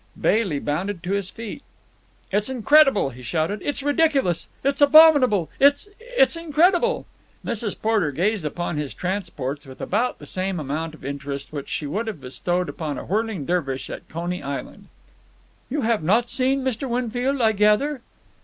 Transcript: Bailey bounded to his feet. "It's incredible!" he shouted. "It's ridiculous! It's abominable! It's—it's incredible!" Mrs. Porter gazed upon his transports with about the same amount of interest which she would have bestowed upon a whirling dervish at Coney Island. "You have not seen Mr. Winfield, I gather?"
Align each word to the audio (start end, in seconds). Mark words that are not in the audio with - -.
Bailey 0.19 0.57
bounded 0.57 1.03
to 1.03 1.11
his 1.11 1.29
feet. 1.29 1.61
"It's 2.31 2.49
incredible!" 2.49 3.11
he 3.11 3.21
shouted. 3.21 3.61
"It's 3.61 3.83
ridiculous! 3.83 4.47
It's 4.63 4.81
abominable! 4.81 5.51
It's—it's 5.59 6.35
incredible!" 6.35 7.05
Mrs. 7.45 7.79
Porter 7.79 8.11
gazed 8.11 8.43
upon 8.43 8.77
his 8.77 8.95
transports 8.95 9.67
with 9.67 9.79
about 9.79 10.17
the 10.17 10.25
same 10.25 10.59
amount 10.59 10.95
of 10.95 11.05
interest 11.05 11.53
which 11.53 11.69
she 11.69 11.85
would 11.85 12.07
have 12.07 12.19
bestowed 12.19 12.67
upon 12.67 12.97
a 12.97 13.05
whirling 13.05 13.45
dervish 13.45 13.91
at 13.91 14.09
Coney 14.09 14.41
Island. 14.41 14.87
"You 15.69 15.81
have 15.81 16.01
not 16.01 16.31
seen 16.31 16.63
Mr. 16.63 16.89
Winfield, 16.89 17.39
I 17.39 17.51
gather?" 17.51 18.01